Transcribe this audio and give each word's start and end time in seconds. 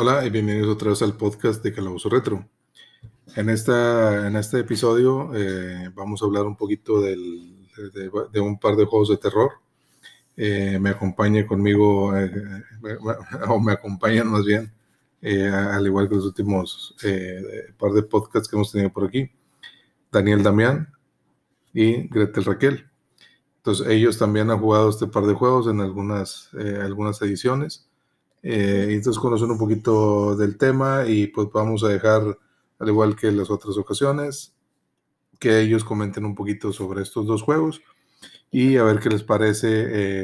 Hola 0.00 0.24
y 0.24 0.30
bienvenidos 0.30 0.68
otra 0.68 0.90
vez 0.90 1.02
al 1.02 1.16
podcast 1.16 1.60
de 1.60 1.72
Calabozo 1.72 2.08
Retro. 2.08 2.48
En, 3.34 3.48
esta, 3.50 4.28
en 4.28 4.36
este 4.36 4.60
episodio 4.60 5.32
eh, 5.34 5.90
vamos 5.92 6.22
a 6.22 6.26
hablar 6.26 6.44
un 6.44 6.54
poquito 6.54 7.00
del, 7.00 7.66
de, 7.92 8.08
de, 8.32 8.40
un 8.40 8.60
par 8.60 8.76
de 8.76 8.84
juegos 8.84 9.08
de 9.08 9.16
terror. 9.16 9.54
Eh, 10.36 10.78
me 10.80 10.90
acompaña 10.90 11.44
conmigo, 11.48 12.16
eh, 12.16 12.30
o 13.48 13.58
me 13.58 13.72
acompañan 13.72 14.28
más 14.28 14.44
bien, 14.44 14.72
al 15.20 15.84
igual 15.84 16.08
que 16.08 16.14
los 16.14 16.26
últimos 16.26 16.94
par 17.76 17.90
de 17.90 18.04
podcasts 18.04 18.48
que 18.48 18.54
hemos 18.54 18.70
tenido 18.70 18.92
por 18.92 19.08
aquí, 19.08 19.28
Daniel 20.12 20.44
Damián 20.44 20.92
y 21.74 22.06
Gretel 22.06 22.44
Raquel. 22.44 22.88
Entonces 23.56 23.88
ellos 23.88 24.16
también 24.16 24.48
han 24.52 24.60
jugado 24.60 24.90
este 24.90 25.08
par 25.08 25.26
de 25.26 25.34
juegos 25.34 25.66
en 25.66 25.80
algunas, 25.80 26.50
algunas 26.54 27.20
ediciones. 27.20 27.87
Eh, 28.42 28.88
entonces 28.90 29.20
conocen 29.20 29.50
un 29.50 29.58
poquito 29.58 30.36
del 30.36 30.56
tema 30.56 31.04
y 31.06 31.26
pues 31.26 31.48
vamos 31.52 31.82
a 31.84 31.88
dejar, 31.88 32.38
al 32.78 32.88
igual 32.88 33.16
que 33.16 33.32
las 33.32 33.50
otras 33.50 33.76
ocasiones, 33.76 34.54
que 35.38 35.60
ellos 35.60 35.84
comenten 35.84 36.24
un 36.24 36.34
poquito 36.34 36.72
sobre 36.72 37.02
estos 37.02 37.26
dos 37.26 37.42
juegos 37.42 37.80
y 38.50 38.76
a 38.76 38.84
ver 38.84 38.98
qué 39.00 39.08
les 39.08 39.22
parece 39.22 39.68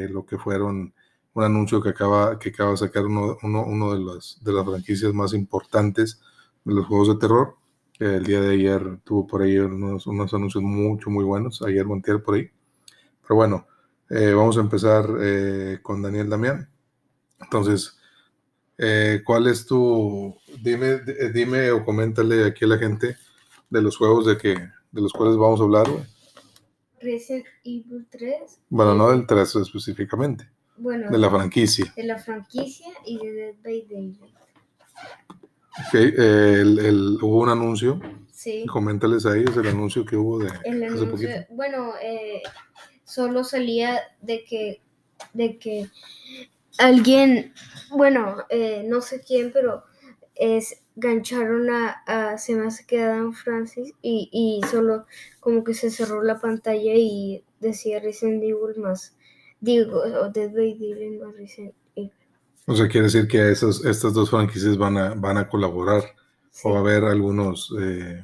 eh, 0.05 0.09
lo 0.09 0.25
que 0.25 0.37
fueron 0.37 0.93
un 1.33 1.43
anuncio 1.43 1.81
que 1.81 1.89
acaba, 1.89 2.39
que 2.39 2.49
acaba 2.49 2.71
de 2.71 2.77
sacar 2.77 3.05
uno, 3.05 3.37
uno, 3.43 3.93
de, 3.93 3.99
las, 3.99 4.39
de 4.41 4.53
las 4.53 4.65
franquicias 4.65 5.13
más 5.13 5.33
importantes 5.33 6.21
de 6.63 6.73
los 6.73 6.85
juegos 6.85 7.09
de 7.09 7.15
terror. 7.15 7.57
Que 7.93 8.15
el 8.15 8.23
día 8.25 8.41
de 8.41 8.53
ayer 8.53 8.99
tuvo 9.03 9.27
por 9.27 9.41
ahí 9.41 9.57
unos, 9.57 10.07
unos 10.07 10.33
anuncios 10.33 10.63
mucho, 10.63 11.09
muy 11.09 11.23
buenos. 11.23 11.61
Ayer 11.61 11.85
Montiel 11.85 12.21
por 12.21 12.35
ahí. 12.35 12.49
Pero 13.21 13.35
bueno, 13.35 13.67
eh, 14.09 14.33
vamos 14.33 14.57
a 14.57 14.61
empezar 14.61 15.07
con 15.81 16.01
Daniel 16.01 16.29
Damián. 16.29 16.69
Entonces, 17.41 17.97
eh, 18.77 19.21
¿Cuál 19.25 19.47
es 19.47 19.65
tu, 19.65 20.35
dime, 20.61 20.99
dime 21.33 21.71
o 21.71 21.83
coméntale 21.83 22.45
aquí 22.45 22.65
a 22.65 22.69
la 22.69 22.77
gente 22.77 23.17
de 23.69 23.81
los 23.81 23.97
juegos 23.97 24.25
de 24.25 24.37
que, 24.37 24.53
de 24.53 25.01
los 25.01 25.13
cuales 25.13 25.37
vamos 25.37 25.59
a 25.59 25.63
hablar, 25.63 25.87
Resident 27.05 27.45
Evil 27.63 28.07
3. 28.09 28.59
Bueno, 28.69 28.95
no 28.95 29.11
del 29.11 29.27
3 29.27 29.55
específicamente. 29.57 30.49
Bueno. 30.77 31.09
De 31.09 31.17
la 31.17 31.29
franquicia. 31.29 31.93
De 31.95 32.03
la 32.03 32.17
franquicia 32.17 32.91
y 33.05 33.17
de 33.19 33.31
Dead 33.31 33.55
by 33.63 33.87
Daylight. 33.89 34.35
Ok, 35.87 35.93
eh, 35.93 36.61
el, 36.61 36.79
el, 36.79 37.17
hubo 37.21 37.41
un 37.41 37.49
anuncio. 37.49 38.01
Sí. 38.31 38.65
Coméntales 38.65 39.25
ahí, 39.25 39.43
es 39.43 39.55
el 39.55 39.67
anuncio 39.67 40.05
que 40.05 40.17
hubo 40.17 40.39
de 40.39 40.49
el 40.65 40.83
anuncio, 40.83 41.45
Bueno, 41.49 41.93
eh, 42.01 42.41
solo 43.03 43.43
salía 43.43 43.99
de 44.21 44.43
que, 44.43 44.81
de 45.33 45.57
que 45.57 45.89
alguien, 46.77 47.53
bueno, 47.91 48.37
eh, 48.49 48.83
no 48.87 49.01
sé 49.01 49.21
quién, 49.25 49.51
pero 49.53 49.83
es 50.35 50.81
gancharon 50.97 51.69
a, 51.69 51.89
a 52.07 52.37
se 52.37 52.55
me 52.55 52.67
hace 52.67 52.85
que 52.85 53.01
Adam 53.03 53.33
Francis 53.33 53.93
y, 54.01 54.29
y, 54.31 54.65
solo 54.67 55.05
como 55.41 55.63
que 55.63 55.73
se 55.73 55.89
cerró 55.91 56.23
la 56.23 56.39
pantalla 56.39 56.93
y 56.95 57.43
decía 57.59 57.99
Resident 57.99 58.43
Evil 58.43 58.77
más, 58.77 59.15
digo, 59.59 59.99
o 59.99 60.29
Dead 60.29 60.51
by 60.53 60.73
Daylight 60.79 61.21
más 61.21 61.35
Resident 61.35 61.75
Evil. 61.95 62.11
O 62.65 62.75
sea, 62.75 62.87
quiere 62.87 63.05
decir 63.07 63.27
que 63.27 63.51
esos, 63.51 63.83
estas 63.85 64.13
dos 64.13 64.29
franquicias 64.29 64.77
van 64.77 64.97
a, 64.97 65.13
van 65.15 65.37
a 65.37 65.47
colaborar 65.49 66.03
sí. 66.51 66.61
o 66.67 66.71
va 66.71 66.77
a 66.77 66.81
haber 66.81 67.03
algunos, 67.03 67.73
eh, 67.79 68.23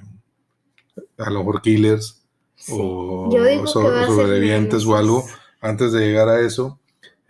a 1.17 1.29
lo 1.29 1.39
mejor 1.39 1.61
killers 1.61 2.17
Sí. 2.55 2.73
o, 2.79 3.65
so- 3.65 4.05
sobrevivientes 4.05 4.85
o 4.85 4.95
algo. 4.95 5.25
Antes 5.61 5.91
de 5.93 6.01
llegar 6.01 6.29
a 6.29 6.41
eso, 6.41 6.79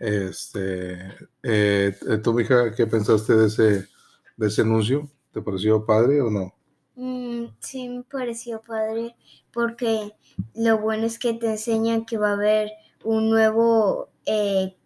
este, 0.02 1.14
eh, 1.42 1.94
tú, 2.22 2.34
mija, 2.34 2.74
¿qué 2.74 2.86
pensaste 2.86 3.34
de 3.34 3.46
ese, 3.48 3.88
de 4.36 4.46
ese 4.48 4.62
anuncio? 4.62 5.10
¿Te 5.32 5.42
pareció 5.42 5.86
padre 5.86 6.20
o 6.22 6.30
no? 6.30 6.54
Mm, 6.94 7.46
sí, 7.60 7.88
me 7.88 8.02
pareció 8.04 8.60
padre 8.62 9.16
porque 9.52 10.12
lo 10.54 10.78
bueno 10.78 11.06
es 11.06 11.18
que 11.18 11.32
te 11.34 11.48
enseñan 11.50 12.04
que 12.06 12.18
va 12.18 12.30
a 12.30 12.34
haber 12.34 12.70
un 13.04 13.30
nuevo, 13.30 14.10
eh, 14.26 14.76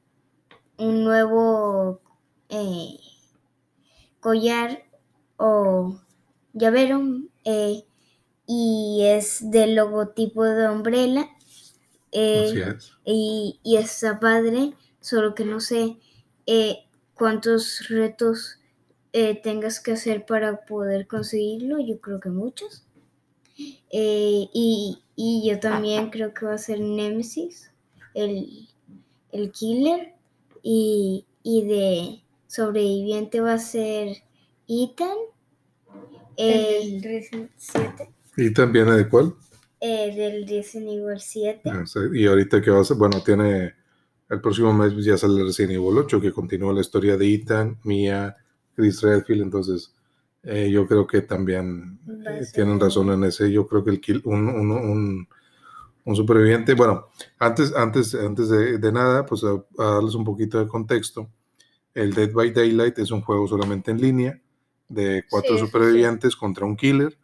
un 0.78 1.05
nuevo 1.05 2.00
eh, 2.50 2.99
collar 4.21 4.82
o 5.37 5.99
llavero 6.53 7.00
eh, 7.44 7.84
y 8.47 9.03
es 9.05 9.50
del 9.50 9.75
logotipo 9.76 10.44
de 10.44 10.71
Umbrella 10.71 11.28
eh, 12.12 12.53
Así 12.53 12.60
es. 12.60 12.93
y, 13.05 13.60
y 13.65 13.76
está 13.76 14.21
padre, 14.21 14.75
solo 15.06 15.37
que 15.37 15.44
no 15.44 15.61
sé 15.61 15.99
eh, 16.47 16.78
cuántos 17.15 17.89
retos 17.89 18.59
eh, 19.12 19.41
tengas 19.41 19.78
que 19.78 19.93
hacer 19.93 20.27
para 20.27 20.65
poder 20.67 21.06
conseguirlo, 21.06 21.78
yo 21.78 22.00
creo 22.00 22.19
que 22.19 22.28
muchos. 22.31 22.84
Eh, 23.91 24.49
y, 24.53 24.99
y 25.15 25.49
yo 25.49 25.61
también 25.61 26.11
creo 26.11 26.34
que 26.34 26.44
va 26.47 26.55
a 26.55 26.59
ser 26.59 26.81
Nemesis, 26.81 27.71
el, 28.15 28.69
el 29.31 29.53
killer, 29.53 30.15
y, 30.62 31.25
y 31.44 31.65
de 31.67 32.23
sobreviviente 32.49 33.41
va 33.41 33.53
a 33.55 33.59
ser 33.59 34.17
Ethan, 34.67 35.17
El 36.37 37.00
Resident 37.00 37.53
7. 37.56 38.11
¿Y 38.37 38.53
también 38.53 38.87
de 38.94 39.09
cuál? 39.09 39.34
eh, 39.81 40.12
del 40.17 40.49
Resident 40.49 40.88
Evil 40.91 41.21
7. 41.21 41.71
O 41.71 41.87
sea, 41.87 42.03
Y 42.12 42.27
ahorita 42.27 42.61
que 42.61 42.71
va 42.73 42.81
a 42.81 42.84
ser, 42.84 42.97
bueno, 42.97 43.23
tiene 43.23 43.75
el 44.28 44.41
próximo 44.41 44.72
mes 44.72 44.92
ya 45.04 45.16
sale 45.16 45.42
Resident 45.44 45.75
Evil 45.75 45.98
8, 45.98 46.20
que 46.20 46.32
continúa 46.32 46.72
la 46.72 46.81
historia 46.81 47.16
de 47.16 47.32
Ethan, 47.34 47.78
Mia, 47.84 48.37
Chris 48.75 49.03
Redfield, 49.03 49.42
entonces 49.42 49.94
eh, 50.42 50.70
yo 50.70 50.87
creo 50.87 51.06
que 51.06 51.22
también 51.22 51.98
eh, 52.26 52.44
tienen 52.53 52.81
razón 52.81 53.10
en 53.10 53.25
ese, 53.25 53.50
yo 53.50 53.66
creo 53.66 53.84
que 53.84 53.91
el 53.91 54.00
kill, 54.00 54.22
un, 54.25 54.48
un, 54.48 54.70
un, 54.70 55.28
un 56.04 56.16
superviviente, 56.16 56.75
bueno, 56.75 57.09
antes, 57.38 57.75
antes, 57.75 58.14
antes 58.14 58.48
de, 58.48 58.78
de 58.78 58.92
nada, 58.92 59.26
pues 59.26 59.44
a, 59.44 59.53
a 59.82 59.94
darles 59.94 60.14
un 60.14 60.25
poquito 60.25 60.58
de 60.58 60.69
contexto, 60.69 61.31
el 61.94 62.14
Dead 62.14 62.32
by 62.32 62.53
Daylight 62.53 62.98
es 62.98 63.10
un 63.10 63.22
juego 63.22 63.48
solamente 63.48 63.91
en 63.91 64.00
línea 64.00 64.41
de 64.88 65.25
cuatro 65.28 65.56
Sí, 65.56 65.64
sí, 65.64 65.66
sí. 65.66 65.66
supervivientes 65.66 66.37
contra 66.37 66.66
un 66.66 66.76
killer, 66.76 67.19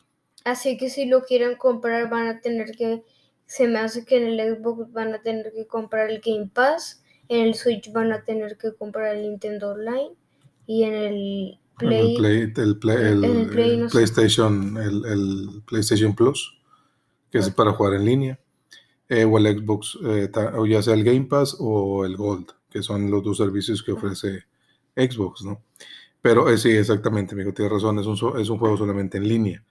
Así 0.44 0.76
que 0.76 0.90
si 0.90 1.06
lo 1.06 1.22
quieren 1.24 1.56
comprar 1.56 2.08
van 2.10 2.26
a 2.28 2.40
tener 2.40 2.72
que, 2.76 3.04
se 3.46 3.68
me 3.68 3.78
hace 3.78 4.04
que 4.04 4.16
en 4.16 4.38
el 4.38 4.56
Xbox 4.56 4.92
van 4.92 5.14
a 5.14 5.22
tener 5.22 5.52
que 5.52 5.66
comprar 5.66 6.10
el 6.10 6.20
Game 6.24 6.50
Pass, 6.52 7.02
en 7.28 7.46
el 7.48 7.54
Switch 7.54 7.92
van 7.92 8.12
a 8.12 8.24
tener 8.24 8.56
que 8.58 8.74
comprar 8.74 9.14
el 9.16 9.22
Nintendo 9.22 9.70
Online 9.72 10.10
y 10.66 10.84
en 10.84 10.94
el 10.94 11.58
Play, 11.78 12.14
el 12.56 12.78
Play- 12.78 12.96
el- 12.96 13.24
el 13.24 13.48
Play 13.48 13.76
no. 13.78 13.88
PlayStation, 13.88 14.76
el, 14.76 15.62
PlayStation 15.66 16.14
Plus, 16.14 16.58
que 17.30 17.38
es 17.38 17.48
Ah. 17.48 17.54
para 17.56 17.72
jugar 17.72 17.94
en 17.94 18.04
línea, 18.04 18.38
eh, 19.08 19.24
o 19.24 19.36
el 19.38 19.46
Xbox, 19.58 19.98
eh, 20.04 20.30
o 20.54 20.66
ya 20.66 20.82
sea 20.82 20.94
el 20.94 21.02
Game 21.04 21.24
Pass 21.24 21.56
o 21.58 22.04
el 22.04 22.16
Gold, 22.16 22.50
que 22.70 22.82
son 22.82 23.10
los 23.10 23.22
dos 23.24 23.38
servicios 23.38 23.82
que 23.82 23.92
ofrece 23.92 24.44
Xbox, 24.94 25.42
¿no? 25.44 25.60
Pero 26.20 26.48
eh, 26.48 26.56
sí, 26.58 26.70
exactamente, 26.70 27.34
amigo, 27.34 27.52
tienes 27.52 27.72
razón, 27.72 27.98
es 27.98 28.06
un, 28.06 28.40
es 28.40 28.48
un 28.48 28.58
juego 28.58 28.76
solamente 28.76 29.18
en 29.18 29.26
línea, 29.26 29.64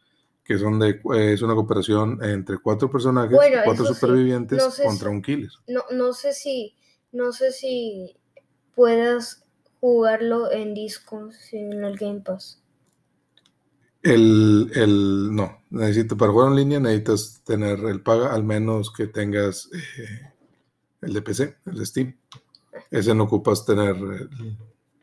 que 0.51 0.59
son 0.59 0.79
de, 0.79 0.89
eh, 1.15 1.33
es 1.33 1.41
una 1.41 1.55
cooperación 1.55 2.23
entre 2.23 2.57
cuatro 2.57 2.89
personajes, 2.91 3.35
Bueno, 3.35 3.61
cuatro 3.63 3.85
sí, 3.85 3.93
supervivientes 3.93 4.57
no 4.63 4.71
sé 4.71 4.83
contra 4.83 5.09
si- 5.09 5.15
un 5.15 5.21
killer. 5.21 5.51
no, 5.67 5.83
no 5.91 6.13
sé 6.13 6.33
si, 6.33 6.75
no 7.11 7.31
sé 7.31 7.51
si 7.51 8.15
puedas 8.75 9.43
jugarlo 9.79 10.51
en 10.51 10.73
disco 10.73 11.29
en 11.53 11.83
el 11.83 11.97
Game 11.97 12.21
Pass. 12.21 12.61
El, 14.03 14.71
el, 14.73 15.35
no, 15.35 15.61
necesito, 15.69 16.17
para 16.17 16.31
jugar 16.31 16.49
en 16.49 16.55
línea 16.55 16.79
necesitas 16.79 17.43
tener 17.45 17.79
el 17.81 18.01
paga, 18.01 18.33
al 18.33 18.43
menos 18.43 18.91
que 18.91 19.05
tengas 19.07 19.69
eh, 19.73 20.33
el 21.01 21.13
de 21.13 21.21
PC, 21.21 21.57
el 21.67 21.75
de 21.77 21.85
Steam. 21.85 22.17
Ese 22.89 23.13
no 23.15 23.25
ocupas 23.25 23.65
tener 23.65 23.95
eh, 23.95 24.27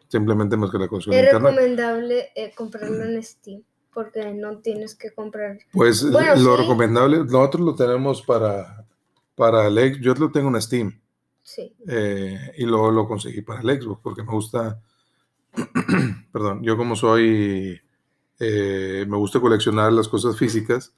simplemente 0.09 0.57
más 0.57 0.71
que 0.71 0.79
la 0.79 0.89
consola 0.89 1.19
Es 1.19 1.33
recomendable 1.33 2.31
eh, 2.35 2.53
comprarlo 2.57 3.05
en 3.05 3.23
Steam 3.23 3.63
porque 3.93 4.33
no 4.33 4.59
tienes 4.59 4.95
que 4.95 5.13
comprar. 5.13 5.59
Pues 5.73 6.09
Bueno, 6.11 6.35
lo 6.37 6.57
sí. 6.57 6.63
recomendable, 6.63 7.19
nosotros 7.25 7.63
lo 7.63 7.75
tenemos 7.75 8.23
para, 8.23 8.87
para 9.35 9.67
el 9.67 9.79
X, 9.79 10.01
yo 10.03 10.15
lo 10.15 10.31
tengo 10.31 10.49
en 10.51 10.61
Steam 10.63 11.01
Sí, 11.43 11.75
eh, 11.87 12.53
y 12.59 12.65
luego 12.67 12.91
lo 12.91 13.09
conseguí 13.09 13.41
para 13.41 13.61
el 13.63 13.81
Xbox 13.81 14.01
porque 14.03 14.23
me 14.23 14.33
gusta, 14.33 14.83
perdón, 16.33 16.63
yo 16.63 16.77
como 16.77 16.95
soy, 16.97 17.81
eh, 18.39 19.07
me 19.09 19.17
gusta 19.17 19.41
coleccionar 19.41 19.93
las 19.93 20.09
cosas 20.09 20.37
físicas, 20.37 20.93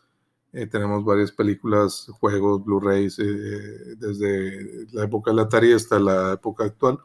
eh, 0.53 0.67
tenemos 0.67 1.05
varias 1.05 1.31
películas, 1.33 2.07
juegos, 2.19 2.65
Blu-rays, 2.65 3.19
eh, 3.21 3.95
desde 3.97 4.87
la 4.93 5.05
época 5.05 5.31
de 5.31 5.37
la 5.37 5.43
Atari 5.43 5.73
hasta 5.73 5.99
la 6.01 6.33
época 6.33 6.65
actual, 6.65 6.99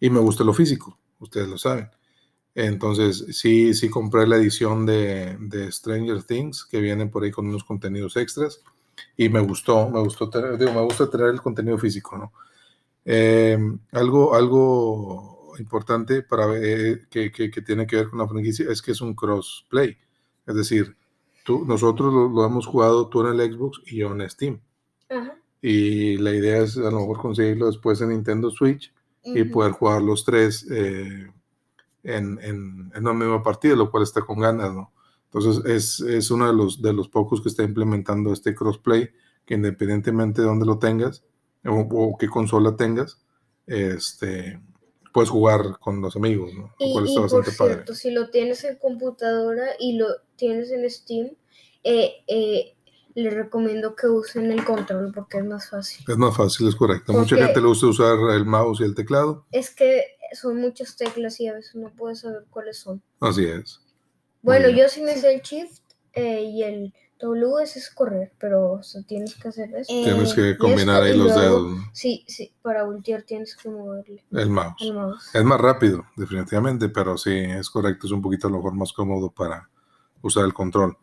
y 0.00 0.10
me 0.10 0.20
gusta 0.20 0.44
lo 0.44 0.52
físico, 0.52 0.98
ustedes 1.18 1.48
lo 1.48 1.56
saben. 1.56 1.88
Entonces, 2.54 3.26
sí, 3.32 3.74
sí 3.74 3.88
compré 3.88 4.26
la 4.26 4.36
edición 4.36 4.86
de, 4.86 5.36
de 5.40 5.72
Stranger 5.72 6.22
Things, 6.22 6.64
que 6.64 6.80
vienen 6.80 7.10
por 7.10 7.24
ahí 7.24 7.30
con 7.30 7.48
unos 7.48 7.64
contenidos 7.64 8.16
extras, 8.16 8.62
y 9.16 9.28
me 9.28 9.40
gustó, 9.40 9.90
me 9.90 10.00
gustó 10.00 10.30
tener, 10.30 10.56
digo, 10.56 10.72
me 10.72 10.82
gusta 10.82 11.10
tener 11.10 11.28
el 11.28 11.40
contenido 11.40 11.78
físico, 11.78 12.16
¿no? 12.16 12.32
Eh, 13.04 13.58
algo, 13.92 14.34
algo 14.34 15.54
importante 15.58 16.22
para 16.22 16.46
ver, 16.46 17.08
que, 17.08 17.30
que, 17.30 17.50
que 17.50 17.62
tiene 17.62 17.86
que 17.86 17.96
ver 17.96 18.08
con 18.08 18.18
la 18.18 18.28
franquicia 18.28 18.66
es 18.70 18.80
que 18.80 18.92
es 18.92 19.00
un 19.00 19.14
crossplay. 19.14 19.96
Es 20.46 20.54
decir, 20.54 20.96
tú, 21.44 21.64
nosotros 21.64 22.12
lo, 22.12 22.28
lo 22.28 22.44
hemos 22.44 22.66
jugado 22.66 23.08
tú 23.08 23.26
en 23.26 23.38
el 23.38 23.52
Xbox 23.52 23.80
y 23.86 23.96
yo 23.98 24.12
en 24.12 24.28
Steam. 24.28 24.60
Ajá. 25.08 25.36
Y 25.60 26.18
la 26.18 26.32
idea 26.32 26.62
es 26.62 26.76
a 26.76 26.90
lo 26.90 27.00
mejor 27.00 27.18
conseguirlo 27.18 27.66
después 27.66 28.00
en 28.00 28.10
Nintendo 28.10 28.50
Switch 28.50 28.92
y 29.22 29.44
poder 29.44 29.72
jugar 29.72 30.02
los 30.02 30.24
tres 30.24 30.66
eh, 30.70 31.30
en, 32.04 32.38
en, 32.42 32.92
en 32.94 33.02
una 33.02 33.12
misma 33.14 33.42
partida, 33.42 33.74
lo 33.74 33.90
cual 33.90 34.02
está 34.04 34.20
con 34.22 34.38
ganas, 34.38 34.72
¿no? 34.72 34.92
Entonces 35.32 35.64
es, 35.64 36.00
es 36.00 36.30
uno 36.30 36.46
de 36.46 36.52
los, 36.54 36.80
de 36.80 36.92
los 36.92 37.08
pocos 37.08 37.40
que 37.42 37.48
está 37.48 37.64
implementando 37.64 38.32
este 38.32 38.54
crossplay, 38.54 39.10
que 39.44 39.54
independientemente 39.54 40.40
de 40.42 40.46
dónde 40.46 40.64
lo 40.66 40.78
tengas 40.78 41.24
o, 41.66 41.80
o 41.80 42.16
qué 42.16 42.28
consola 42.28 42.76
tengas, 42.76 43.20
este, 43.66 44.60
puedes 45.12 45.30
jugar 45.30 45.78
con 45.80 46.00
los 46.00 46.14
amigos, 46.16 46.52
¿no? 46.54 46.74
Lo 46.78 46.86
Y, 46.86 46.92
cual 46.92 47.04
y 47.04 47.08
está 47.08 47.20
por 47.20 47.30
bastante 47.30 47.56
padre. 47.56 47.74
cierto, 47.74 47.94
si 47.94 48.10
lo 48.10 48.30
tienes 48.30 48.62
en 48.64 48.76
computadora 48.78 49.64
y 49.80 49.96
lo 49.96 50.06
tienes 50.36 50.70
en 50.70 50.88
Steam, 50.90 51.30
eh, 51.82 52.12
eh, 52.28 52.76
le 53.14 53.30
recomiendo 53.30 53.94
que 53.94 54.08
usen 54.08 54.50
el 54.50 54.64
control 54.64 55.12
porque 55.14 55.38
es 55.38 55.44
más 55.44 55.70
fácil. 55.70 56.04
Es 56.08 56.16
más 56.16 56.36
fácil, 56.36 56.66
es 56.68 56.74
correcto. 56.74 57.12
Mucha 57.12 57.30
Porque- 57.36 57.44
gente 57.44 57.60
le 57.60 57.66
gusta 57.68 57.86
usar 57.86 58.18
el 58.34 58.44
mouse 58.44 58.80
y 58.80 58.84
el 58.84 58.94
teclado, 58.94 59.46
Es 59.52 59.74
que 59.74 60.13
son 60.34 60.60
muchas 60.60 60.96
teclas 60.96 61.40
y 61.40 61.48
a 61.48 61.54
veces 61.54 61.74
no 61.76 61.90
puedes 61.90 62.20
saber 62.20 62.44
cuáles 62.50 62.78
son. 62.78 63.02
así 63.20 63.44
es. 63.44 63.80
Bueno, 64.42 64.68
yo 64.68 64.88
sí 64.88 65.00
me 65.02 65.16
sé 65.16 65.34
el 65.34 65.40
Shift 65.40 65.80
eh, 66.12 66.42
y 66.42 66.62
el 66.62 66.92
W 67.20 67.62
es 67.62 67.90
correr, 67.94 68.32
pero 68.38 68.72
o 68.72 68.82
sea, 68.82 69.02
tienes 69.04 69.34
que 69.36 69.48
hacer 69.48 69.74
eso. 69.74 69.90
Eh, 69.92 70.02
Tienes 70.04 70.32
y 70.32 70.34
que 70.34 70.58
combinar 70.58 71.02
esto, 71.06 71.12
ahí 71.14 71.18
los 71.18 71.34
luego- 71.36 71.62
dedos. 71.70 71.78
Sí, 71.92 72.24
sí, 72.28 72.52
para 72.60 72.84
voltear 72.84 73.22
tienes 73.22 73.56
que 73.56 73.70
moverle 73.70 74.22
el 74.32 74.50
mouse. 74.50 74.74
el 74.80 74.92
mouse. 74.94 75.34
Es 75.34 75.44
más 75.44 75.60
rápido, 75.60 76.04
definitivamente, 76.16 76.88
pero 76.90 77.16
sí, 77.16 77.30
es 77.32 77.70
correcto, 77.70 78.06
es 78.06 78.12
un 78.12 78.20
poquito 78.20 78.48
a 78.48 78.50
lo 78.50 78.58
mejor 78.58 78.74
más 78.74 78.92
cómodo 78.92 79.30
para 79.30 79.70
usar 80.20 80.44
el 80.44 80.52
control. 80.52 80.96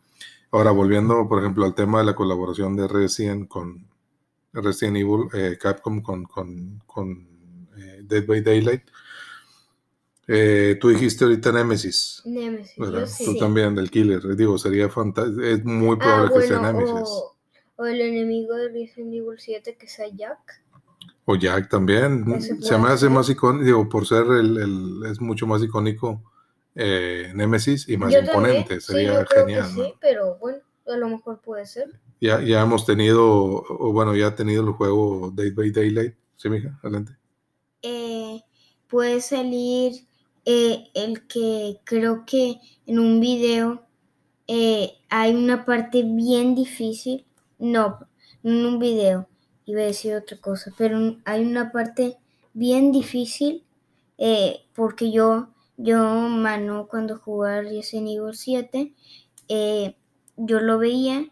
Ahora, 0.52 0.70
volviendo, 0.70 1.26
por 1.28 1.40
ejemplo, 1.40 1.64
al 1.64 1.74
tema 1.74 1.98
de 2.00 2.04
la 2.04 2.14
colaboración 2.14 2.76
de 2.76 2.86
Resident 2.86 3.48
con 3.48 3.88
Resident 4.52 4.98
Evil, 4.98 5.28
eh, 5.32 5.56
Capcom 5.60 6.02
con, 6.02 6.24
con, 6.26 6.78
con 6.86 7.68
eh, 7.76 8.02
Dead 8.04 8.24
by 8.26 8.40
Daylight. 8.42 8.82
Eh, 10.28 10.78
tú 10.80 10.88
dijiste 10.88 11.24
ahorita 11.24 11.50
Nemesis, 11.52 12.22
Nemesis, 12.24 12.76
sí. 13.10 13.24
Tú 13.24 13.36
también, 13.36 13.74
del 13.74 13.90
Killer. 13.90 14.36
Digo, 14.36 14.56
sería 14.56 14.88
fantástico, 14.88 15.42
es 15.42 15.64
muy 15.64 15.96
Ah, 15.96 15.98
probable 16.00 16.32
que 16.40 16.46
sea 16.48 16.58
Nemesis. 16.60 16.94
o, 16.94 17.36
o 17.76 17.86
el 17.86 18.00
enemigo 18.00 18.54
de 18.54 18.68
Resident 18.68 19.12
Evil 19.14 19.38
7 19.38 19.76
que 19.76 19.88
sea 19.88 20.06
Jack. 20.08 20.62
O 21.24 21.36
Jack 21.36 21.68
también. 21.68 22.24
Se 22.40 22.78
me 22.78 22.88
hace 22.88 23.08
más 23.08 23.28
icónico, 23.28 23.64
digo, 23.64 23.88
por 23.88 24.06
ser 24.06 24.24
el, 24.26 24.58
el- 24.58 25.02
es 25.10 25.20
mucho 25.20 25.46
más 25.46 25.62
icónico 25.62 26.22
eh, 26.74 27.32
Nemesis 27.34 27.88
y 27.88 27.96
más 27.96 28.12
Yo 28.12 28.20
imponente. 28.20 28.52
también, 28.60 28.80
sí, 28.80 28.86
Sería 28.92 29.18
yo 29.20 29.24
creo 29.26 29.46
genial. 29.46 29.68
que 29.74 29.78
¿no? 29.78 29.84
sí, 29.86 29.94
pero 30.00 30.36
bueno, 30.38 30.58
a 30.86 30.96
lo 30.96 31.08
mejor 31.08 31.40
puede 31.40 31.66
ser. 31.66 32.00
Ya, 32.20 32.40
ya 32.40 32.62
hemos 32.62 32.86
tenido, 32.86 33.24
o 33.26 33.92
bueno, 33.92 34.14
ya 34.16 34.28
ha 34.28 34.34
tenido 34.36 34.62
el 34.66 34.72
juego 34.72 35.32
Dead 35.34 35.52
by 35.54 35.70
Daylight. 35.72 36.14
Sí, 36.36 36.48
mija, 36.48 36.78
adelante. 36.82 37.16
eh, 37.82 38.42
puede 38.88 39.20
salir 39.20 40.06
eh, 40.44 40.88
el 40.94 41.26
que 41.26 41.80
creo 41.84 42.24
que 42.26 42.60
en 42.86 42.98
un 42.98 43.20
video 43.20 43.86
eh, 44.48 44.94
hay 45.08 45.34
una 45.34 45.64
parte 45.64 46.02
bien 46.04 46.54
difícil. 46.54 47.26
No, 47.58 48.00
no 48.42 48.50
en 48.50 48.66
un 48.66 48.78
video, 48.78 49.28
iba 49.66 49.82
a 49.82 49.84
decir 49.84 50.14
otra 50.14 50.36
cosa, 50.38 50.72
pero 50.76 51.16
hay 51.24 51.42
una 51.44 51.70
parte 51.70 52.18
bien 52.54 52.92
difícil 52.92 53.64
eh, 54.18 54.66
porque 54.74 55.10
yo, 55.10 55.48
yo, 55.76 55.98
mano, 55.98 56.86
cuando 56.88 57.18
jugaba 57.18 57.62
Resident 57.62 58.08
Evil 58.08 58.34
7, 58.34 58.94
eh, 59.48 59.96
yo 60.36 60.60
lo 60.60 60.78
veía 60.78 61.26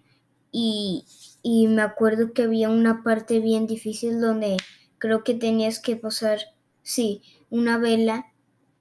y, 0.53 1.05
y 1.43 1.69
me 1.69 1.83
acuerdo 1.83 2.33
que 2.33 2.43
había 2.43 2.69
una 2.71 3.03
parte 3.03 3.41
bien 3.41 3.67
difícil 3.67 4.21
donde 4.21 4.57
creo 4.99 5.25
que 5.25 5.35
tenías 5.35 5.79
que 5.79 5.97
pasar, 5.97 6.39
sí, 6.83 7.23
una 7.51 7.79
vela 7.79 8.30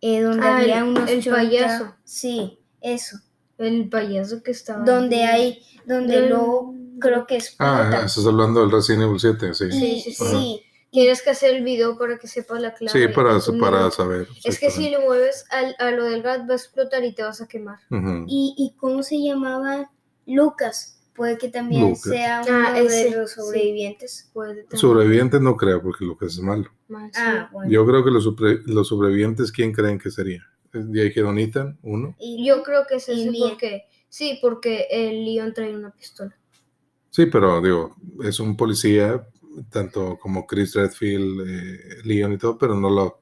eh, 0.02 0.22
donde 0.22 0.46
Ah, 0.48 0.58
había 0.58 0.78
el- 0.80 0.84
unos 0.86 1.10
el 1.10 1.22
chorros- 1.24 1.36
payaso. 1.38 1.96
Sí, 2.04 2.60
eso. 2.82 3.18
El 3.58 3.90
payaso 3.90 4.42
que 4.44 4.52
estaba. 4.52 4.84
Donde 4.86 5.24
ahí. 5.24 5.42
hay, 5.42 5.64
donde 5.86 6.16
Del- 6.22 6.30
luego 6.30 6.74
creo 7.00 7.26
que 7.28 7.36
explota. 7.36 7.90
Ah, 8.02 8.06
estás 8.06 8.26
hablando 8.26 8.62
del 8.62 8.72
Resident 8.72 9.04
Evil 9.04 9.20
7, 9.20 9.54
sí. 9.54 9.72
Sí, 9.72 10.02
sí, 10.02 10.14
sí. 10.14 10.26
sí, 10.26 10.64
Tienes 10.92 11.22
que 11.22 11.30
hacer 11.30 11.54
el 11.56 11.64
video 11.64 11.98
para 12.00 12.18
que 12.18 12.28
sepas 12.28 12.60
la 12.62 12.74
clave. 12.74 13.00
Sí, 13.08 13.14
para, 13.14 13.38
Es 13.38 13.48
para 13.60 13.92
saber. 13.92 14.28
Es 14.44 14.58
que 14.58 14.72
si 14.72 14.90
le 14.90 14.98
mueves 14.98 15.46
al- 15.52 15.76
a 15.78 15.92
lo 15.92 16.06
del 16.06 16.24
gat 16.24 16.50
va 16.50 16.54
a 16.54 16.58
explotar 16.58 17.04
y 17.06 17.14
te 17.14 17.22
vas 17.22 17.42
a 17.42 17.48
quemar. 17.48 17.78
Ujú. 17.92 18.24
y, 18.28 18.56
y 18.58 18.74
cómo 18.76 19.04
se 19.04 19.22
llamaba 19.22 19.92
Lucas. 20.26 20.99
Puede 21.20 21.38
que 21.38 21.50
también 21.50 21.82
Lucas. 21.84 22.02
sea 22.02 22.42
uno 22.48 22.58
Ah, 22.68 22.74
de 22.74 23.12
los 23.12 23.30
sí. 23.32 23.36
sobrevivientes. 23.42 24.30
Puede 24.34 24.64
también. 24.64 24.80
Sobrevivientes 24.80 25.42
no 25.42 25.56
creo, 25.56 25.82
porque 25.82 26.06
lo 26.06 26.18
que 26.18 26.26
es 26.26 26.40
malo. 26.40 26.70
Mal, 26.88 27.12
sí. 27.14 27.20
Ah, 27.24 27.50
bueno. 27.52 27.70
Yo 27.72 27.86
creo 27.86 28.04
que 28.04 28.10
los, 28.10 28.24
sobre- 28.24 28.62
los 28.66 28.88
sobrevivientes, 28.88 29.52
¿quién 29.52 29.72
creen 29.74 30.00
que 30.00 30.10
sería? 30.10 30.44
Ya 30.74 31.04
dijeron 31.04 31.38
Ethan, 31.38 31.78
uno. 31.84 32.16
Y 32.20 32.48
Yo 32.48 32.64
creo 32.64 32.84
que 32.88 32.96
es 32.96 33.08
Mia. 33.10 33.50
porque. 33.50 33.84
Sí, 34.08 34.40
porque 34.42 34.88
el 34.90 35.24
Leon 35.26 35.54
trae 35.54 35.76
una 35.76 35.92
pistola. 35.92 36.36
Sí, 37.12 37.26
pero 37.28 37.62
digo, 37.62 37.96
es 38.24 38.40
un 38.40 38.56
policía, 38.58 39.28
tanto 39.70 40.18
como 40.20 40.48
Chris 40.48 40.74
Redfield, 40.76 41.48
eh, 41.48 41.80
Leon 42.06 42.34
y 42.34 42.38
todo, 42.38 42.58
pero 42.58 42.76
no 42.76 42.90
lo 42.90 43.20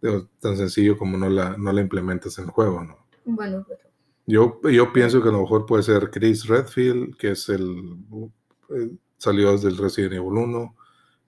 digo, 0.00 0.28
tan 0.40 0.56
sencillo 0.56 0.96
como 0.96 1.16
no 1.18 1.28
la, 1.28 1.56
no 1.58 1.72
la 1.72 1.80
implementas 1.80 2.38
en 2.38 2.44
el 2.46 2.50
juego, 2.50 2.82
¿no? 2.82 3.06
Bueno, 3.24 3.64
pero. 3.68 3.80
Yo, 4.26 4.60
yo 4.70 4.92
pienso 4.92 5.22
que 5.22 5.28
a 5.28 5.32
lo 5.32 5.42
mejor 5.42 5.66
puede 5.66 5.82
ser 5.84 6.10
Chris 6.10 6.46
Redfield, 6.46 7.16
que 7.16 7.30
es 7.32 7.48
el 7.48 7.96
eh, 8.70 8.90
salió 9.16 9.52
desde 9.52 9.68
el 9.68 9.76
Resident 9.78 10.14
Evil 10.14 10.32
1, 10.32 10.76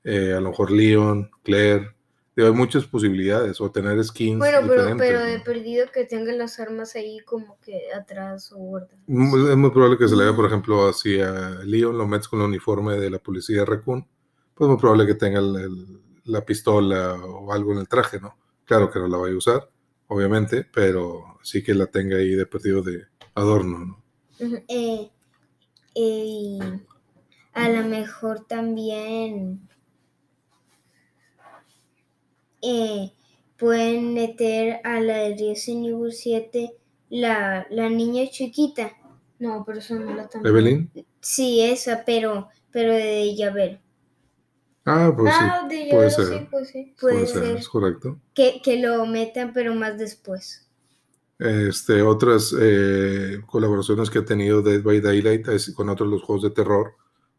eh, 0.05 0.33
a 0.35 0.41
lo 0.41 0.51
mejor 0.51 0.71
Leon, 0.73 1.31
Claire, 1.45 1.95
digo, 2.35 2.49
hay 2.49 2.55
muchas 2.55 2.85
posibilidades, 2.87 3.61
o 3.61 3.71
tener 3.71 4.03
skins 4.05 4.39
Bueno, 4.39 4.59
pero, 4.69 4.97
pero 4.99 5.21
¿no? 5.21 5.27
de 5.27 5.41
perdido 5.41 5.87
que 5.93 6.05
tengan 6.05 6.39
las 6.39 6.59
armas 6.59 6.97
ahí 6.97 7.21
como 7.21 7.59
que 7.61 7.93
atrás 7.93 8.53
o 8.53 8.57
guardadas. 8.59 8.99
Mu- 9.07 9.49
Es 9.49 9.57
muy 9.57 9.71
probable 9.71 9.97
que 9.99 10.09
se 10.09 10.17
le 10.17 10.25
vea, 10.25 10.35
por 10.37 10.47
ejemplo, 10.47 10.89
así 10.89 11.21
a 11.21 11.51
Leon, 11.65 11.97
lo 11.97 12.07
metes 12.07 12.29
con 12.29 12.41
el 12.41 12.47
uniforme 12.47 12.97
de 12.97 13.11
la 13.11 13.19
policía 13.21 13.59
de 13.59 13.65
Raccoon, 13.65 14.07
pues 14.55 14.69
muy 14.69 14.77
probable 14.79 15.07
que 15.07 15.15
tenga 15.15 15.39
el- 15.39 15.57
el- 15.57 16.01
la 16.25 16.45
pistola 16.45 17.15
o 17.15 17.53
algo 17.53 17.73
en 17.73 17.79
el 17.79 17.89
traje, 17.89 18.21
¿no? 18.21 18.37
Claro 18.65 18.91
que 18.91 18.99
no 18.99 19.09
la 19.09 19.17
vaya 19.19 19.35
a 19.35 19.39
usar, 19.39 19.71
obviamente, 20.09 20.65
pero 20.65 21.39
sí 21.43 21.63
que 21.63 21.75
la 21.75 21.87
tenga 21.87 22.17
ahí 22.17 22.31
de 22.31 22.47
perdido 22.47 22.83
de 22.83 23.05
adorno, 23.35 23.79
¿no? 23.79 24.03
Eh, 24.69 25.11
eh, 25.95 26.25
y 26.25 26.59
a 27.53 27.69
lo 27.69 27.89
mejor 27.89 28.47
también 28.47 29.69
eh, 32.63 33.13
pueden 33.57 34.15
meter 34.15 34.81
a 34.85 35.01
la 35.01 35.19
de 35.19 35.37
Resident 35.37 35.87
Evil 35.87 36.13
7 36.13 36.75
la, 37.11 37.67
la 37.71 37.89
niña 37.89 38.29
chiquita. 38.31 38.93
No, 39.39 39.65
pero 39.65 39.79
eso 39.79 39.95
no 39.95 40.15
la 40.15 40.29
también. 40.29 40.55
Evelyn. 40.55 40.91
Sí, 41.21 41.63
esa, 41.63 42.05
pero, 42.05 42.49
pero 42.71 42.93
de 42.93 43.35
llavero. 43.35 43.79
Ah, 44.91 45.13
pues 45.17 45.35
Ah, 45.37 45.67
sí, 45.71 45.77
de 45.77 45.91
puede 45.91 46.11
ser. 46.11 46.27
sí, 46.27 46.49
pues 46.51 46.69
sí. 46.71 46.95
Puede 47.01 47.15
puede 47.15 47.27
ser, 47.27 47.43
ser. 47.45 47.57
es 47.59 47.69
correcto. 47.69 48.19
Que, 48.35 48.61
que 48.63 48.81
lo 48.81 49.05
metan, 49.07 49.53
pero 49.53 49.75
más 49.75 49.99
después. 49.99 50.67
Este, 51.39 52.03
otras 52.03 52.55
eh, 52.59 53.41
colaboraciones 53.47 54.11
que 54.11 54.19
ha 54.19 54.25
tenido 54.25 54.63
Dead 54.63 54.83
by 54.83 55.01
Daylight 55.01 55.47
es 55.49 55.73
con 55.75 55.89
otros 55.89 56.09
los 56.09 56.23
juegos 56.23 56.43
de 56.45 56.51
terror, 56.51 56.95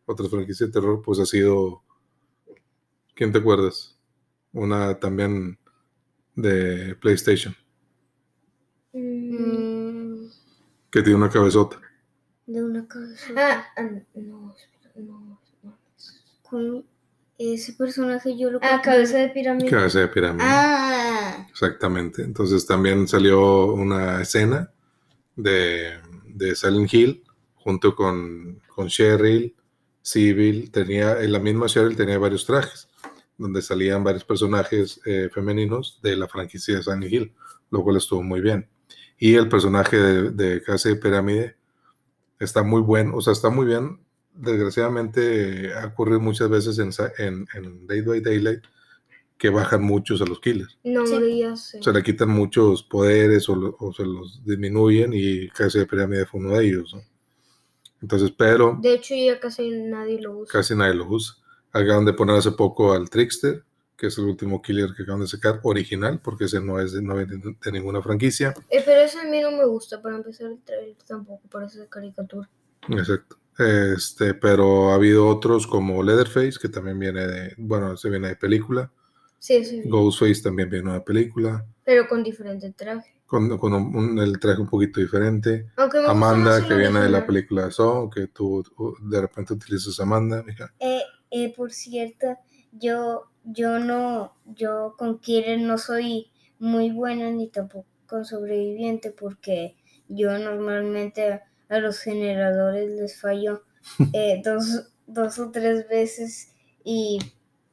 otras 0.06 0.30
franquicias 0.30 0.70
de 0.70 0.74
terror, 0.74 1.02
pues 1.04 1.20
ha 1.20 1.26
sido, 1.26 1.84
¿quién 3.16 3.32
te 3.34 3.40
acuerdas? 3.40 3.98
Una 4.54 5.00
también 5.00 5.60
de 6.36 6.96
PlayStation, 7.02 7.56
Mm. 8.94 10.28
Que 10.92 11.02
tiene 11.04 11.16
una 11.18 11.30
cabezota. 11.30 11.80
de 12.48 12.64
una 12.64 12.88
cabeza. 12.88 13.34
Ah, 13.38 13.66
ah, 13.78 13.84
no, 14.16 14.56
espera, 14.58 14.94
no, 14.96 15.40
no. 15.64 15.78
Con 16.42 16.86
ese 17.40 17.74
personaje 17.74 18.38
yo 18.38 18.52
lo 18.52 18.60
Ah, 18.62 18.82
cabeza 18.84 19.18
de 19.18 19.30
pirámide. 19.30 19.70
Cabeza 19.70 20.00
de 20.00 20.08
pirámide. 20.10 20.44
Ah, 20.46 21.48
Exactamente. 21.50 22.22
Entonces 22.22 22.66
también 22.66 23.08
salió 23.08 23.68
una 23.68 24.22
escena 24.22 24.72
de, 25.36 25.94
de 26.26 26.56
Silent 26.56 26.94
Hill 26.94 27.24
junto 27.56 27.96
con, 27.96 28.62
con 28.76 28.88
Cheryl, 28.88 29.56
Civil. 30.02 30.70
Tenía, 30.72 31.22
en 31.22 31.32
la 31.32 31.40
misma 31.40 31.68
Cheryl 31.68 31.96
tenía 31.96 32.18
varios 32.18 32.46
trajes 32.46 32.88
donde 33.38 33.62
salían 33.62 34.04
varios 34.04 34.26
personajes 34.26 35.00
eh, 35.06 35.30
femeninos 35.34 36.00
de 36.04 36.18
la 36.18 36.28
franquicia 36.28 36.76
de 36.76 36.84
Silent 36.84 37.06
Hill, 37.12 37.34
lo 37.72 37.84
cual 37.84 37.96
estuvo 37.96 38.22
muy 38.22 38.42
bien. 38.42 38.68
Y 39.18 39.36
el 39.36 39.48
personaje 39.48 39.98
de, 39.98 40.32
de 40.32 40.62
Casa 40.62 40.90
de 40.90 40.98
Pirámide 40.98 41.56
está 42.38 42.64
muy 42.64 42.82
bueno, 42.82 43.16
o 43.16 43.22
sea, 43.22 43.32
está 43.34 43.50
muy 43.50 43.66
bien. 43.66 44.00
Desgraciadamente 44.40 45.74
ha 45.74 45.88
ocurrido 45.88 46.20
muchas 46.20 46.50
veces 46.50 46.80
en, 46.80 46.92
Sa- 46.94 47.12
en, 47.18 47.46
en 47.54 47.86
Day 47.88 48.02
by 48.02 48.22
Daylight 48.22 48.64
que 49.38 49.50
bajan 49.50 49.84
muchos 49.84 50.22
a 50.22 50.26
los 50.26 50.40
killers. 50.40 50.78
No, 50.84 51.06
Sí. 51.06 51.40
ya 51.40 51.56
sé. 51.56 51.82
Se 51.82 51.92
le 51.94 52.04
quitan 52.04 52.30
muchos 52.30 52.84
poderes 52.84 53.48
o, 53.50 53.56
lo- 53.56 53.76
o 53.80 53.94
se 53.94 54.04
los 54.04 54.44
disminuyen 54.46 55.12
y 55.14 55.48
casi 55.50 55.80
de 55.80 55.86
pirámide 55.86 56.26
fue 56.26 56.40
uno 56.42 56.58
de 56.58 56.66
ellos. 56.66 56.94
¿no? 56.94 57.02
Entonces, 58.02 58.32
pero 58.38 58.78
De 58.82 58.94
hecho, 58.94 59.14
ya 59.16 59.40
casi 59.40 59.70
nadie 59.72 60.22
lo 60.22 60.40
usa. 60.40 60.52
casi 60.52 60.76
nadie 60.76 60.94
lo 60.94 61.08
usa. 61.10 61.36
Acaban 61.72 62.06
de 62.06 62.14
poner 62.14 62.36
hace 62.38 62.52
poco 62.52 62.94
al 62.94 63.10
Trickster, 63.10 63.64
que 63.98 64.08
es 64.08 64.18
el 64.18 64.26
último 64.26 64.62
killer 64.62 64.92
que 64.96 65.04
acaban 65.04 65.22
de 65.22 65.28
sacar, 65.28 65.60
original, 65.64 66.20
porque 66.24 66.46
ese 66.46 66.62
no 66.62 66.80
es 66.80 66.94
de, 66.94 67.02
no 67.02 67.16
viene 67.16 67.38
de- 67.38 67.56
de 67.62 67.72
ninguna 67.72 68.02
franquicia. 68.02 68.54
Eh, 68.70 68.82
pero 68.86 69.02
eso 69.02 69.20
a 69.20 69.24
mí 69.26 69.42
no 69.42 69.52
me 69.52 69.66
gusta. 69.66 70.02
Para 70.02 70.16
empezar, 70.18 70.52
el 70.52 70.60
trailer 70.64 70.96
tampoco 71.08 71.42
parece 71.50 71.80
de 71.80 71.88
caricatura. 71.90 72.50
Exacto. 72.90 73.38
Este, 73.60 74.34
pero 74.34 74.92
ha 74.92 74.96
habido 74.96 75.28
otros 75.28 75.68
como 75.68 76.02
Leatherface, 76.02 76.58
que 76.62 76.70
también 76.70 76.98
viene 76.98 77.28
de, 77.28 77.54
bueno, 77.58 77.98
se 77.98 78.10
viene 78.10 78.30
de 78.30 78.36
película. 78.38 78.92
Sí, 79.38 79.64
sí. 79.66 79.82
Ghostface 79.86 80.42
también 80.42 80.70
viene 80.70 80.94
de 80.94 81.02
película. 81.02 81.66
Pero 81.84 82.08
con 82.08 82.24
diferente 82.24 82.72
traje. 82.72 83.22
Con, 83.26 83.58
con 83.58 83.74
un- 83.74 83.96
un- 83.96 84.20
el 84.20 84.40
traje 84.40 84.62
un 84.62 84.70
poquito 84.70 85.00
diferente. 85.00 85.68
Aunque 85.76 85.98
me 86.00 86.04
gusta 86.06 86.12
Amanda, 86.12 86.60
más 86.60 86.64
que 86.68 86.76
viene 86.76 87.00
de 87.02 87.10
la 87.10 87.26
película 87.28 87.66
de 87.66 87.72
Saw, 87.72 88.10
que 88.10 88.28
tú 88.28 88.64
uh, 88.78 88.96
de 89.10 89.22
repente 89.22 89.54
utilizas 89.54 90.00
Amanda, 90.00 90.42
mija. 90.44 90.74
Eh, 90.80 91.02
eh, 91.30 91.54
por 91.56 91.72
cierto, 91.72 92.38
yo, 92.72 93.26
yo 93.44 93.78
no, 93.80 94.36
yo 94.46 94.96
con 94.98 95.20
Killer 95.20 95.60
no 95.60 95.78
soy 95.78 96.32
muy 96.60 96.92
buena 96.92 97.30
ni 97.30 97.50
tampoco 97.50 97.86
con 98.08 98.26
sobreviviente 98.26 99.12
porque 99.12 99.76
yo 100.08 100.38
normalmente 100.40 101.42
a 101.70 101.80
los 101.80 102.00
generadores 102.00 102.90
les 102.92 103.20
fallo 103.20 103.64
eh, 104.14 104.42
dos, 104.44 104.92
dos 105.08 105.40
o 105.40 105.52
tres 105.52 105.88
veces 105.90 106.54
y 106.84 107.20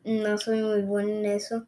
no 0.04 0.38
soy 0.38 0.62
muy 0.62 0.82
buena 0.82 1.10
en 1.12 1.26
eso. 1.26 1.66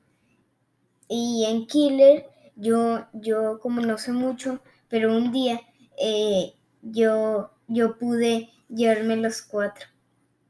Y 1.09 1.45
en 1.49 1.67
Killer, 1.67 2.27
yo, 2.55 3.07
yo 3.13 3.59
como 3.61 3.81
no 3.81 3.99
sé 3.99 4.13
mucho, 4.13 4.61
pero 4.89 5.15
un 5.17 5.33
día 5.33 5.61
eh, 6.01 6.55
yo, 6.83 7.51
yo 7.67 7.99
pude 7.99 8.51
llevarme 8.69 9.17
los 9.17 9.43
cuatro. 9.43 9.87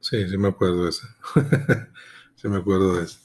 Sí, 0.01 0.29
sí 0.29 0.37
me 0.39 0.49
acuerdo 0.49 0.85
de 0.85 0.91
ese. 0.91 1.07
sí 2.37 2.49
me 2.49 2.59
acuerdo 2.59 2.97
de 2.97 3.05
ese. 3.05 3.19